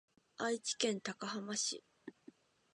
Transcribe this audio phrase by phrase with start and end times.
[0.39, 1.83] 愛知県高浜市